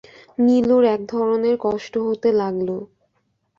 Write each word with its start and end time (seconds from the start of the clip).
নীলুর 0.37 0.83
এক 0.95 1.01
ধরনের 1.09 1.55
কষ্ট 1.65 1.93
হতে 2.07 2.29
লাগল। 2.33 2.69